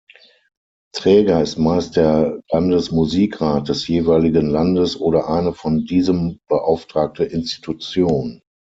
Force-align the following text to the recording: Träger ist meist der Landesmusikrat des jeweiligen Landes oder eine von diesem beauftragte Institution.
Träger 0.97 1.43
ist 1.43 1.59
meist 1.59 1.95
der 1.95 2.41
Landesmusikrat 2.49 3.69
des 3.69 3.87
jeweiligen 3.87 4.49
Landes 4.49 4.99
oder 4.99 5.29
eine 5.29 5.53
von 5.53 5.85
diesem 5.85 6.39
beauftragte 6.47 7.23
Institution. 7.23 8.41